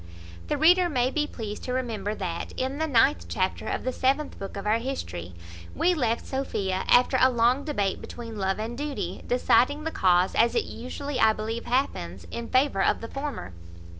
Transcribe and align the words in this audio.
The 0.47 0.57
reader 0.57 0.89
may 0.89 1.11
be 1.11 1.27
pleased 1.27 1.61
to 1.65 1.73
remember 1.73 2.15
that, 2.15 2.53
in 2.57 2.79
the 2.79 2.87
ninth 2.87 3.27
chapter 3.29 3.67
of 3.67 3.83
the 3.83 3.91
seventh 3.93 4.39
book 4.39 4.57
of 4.57 4.65
our 4.65 4.79
history, 4.79 5.35
we 5.75 5.93
left 5.93 6.25
Sophia, 6.25 6.85
after 6.87 7.19
a 7.21 7.29
long 7.29 7.65
debate 7.65 8.01
between 8.01 8.35
love 8.39 8.57
and 8.57 8.75
duty, 8.75 9.21
deciding 9.27 9.83
the 9.83 9.91
cause, 9.91 10.33
as 10.33 10.55
it 10.55 10.63
usually, 10.63 11.19
I 11.19 11.33
believe, 11.33 11.65
happens, 11.65 12.25
in 12.31 12.47
favour 12.49 12.81
of 12.81 13.01
the 13.01 13.09
former. 13.09 13.53